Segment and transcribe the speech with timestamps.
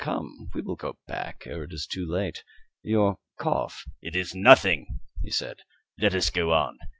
[0.03, 2.43] Come, we will go back ere it is too late.
[2.81, 5.57] Your cough" "It is nothing," he said;
[5.99, 6.79] "let us go on.